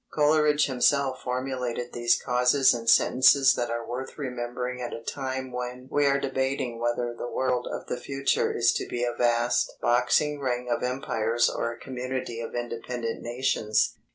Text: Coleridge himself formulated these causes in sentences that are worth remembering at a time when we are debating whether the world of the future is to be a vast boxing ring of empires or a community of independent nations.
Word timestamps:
Coleridge 0.11 0.65
himself 0.65 1.21
formulated 1.21 1.93
these 1.93 2.19
causes 2.19 2.73
in 2.73 2.87
sentences 2.87 3.53
that 3.53 3.69
are 3.69 3.85
worth 3.87 4.17
remembering 4.17 4.81
at 4.81 4.95
a 4.95 4.99
time 5.03 5.51
when 5.51 5.87
we 5.91 6.07
are 6.07 6.19
debating 6.19 6.79
whether 6.79 7.13
the 7.13 7.29
world 7.29 7.67
of 7.71 7.85
the 7.85 7.97
future 7.97 8.51
is 8.51 8.73
to 8.73 8.87
be 8.87 9.03
a 9.03 9.13
vast 9.13 9.75
boxing 9.79 10.39
ring 10.39 10.67
of 10.71 10.81
empires 10.81 11.47
or 11.51 11.71
a 11.71 11.77
community 11.79 12.41
of 12.41 12.55
independent 12.55 13.21
nations. 13.21 13.95